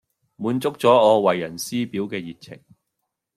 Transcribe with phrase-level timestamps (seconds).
[0.37, 2.59] 滿足咗我為人師表嘅熱情